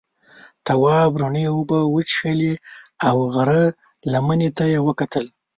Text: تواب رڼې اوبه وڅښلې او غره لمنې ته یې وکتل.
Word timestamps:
تواب 0.65 1.11
رڼې 1.21 1.43
اوبه 1.53 1.79
وڅښلې 1.93 2.53
او 3.07 3.17
غره 3.33 3.63
لمنې 4.11 4.49
ته 4.57 4.63
یې 4.73 4.79
وکتل. 4.87 5.25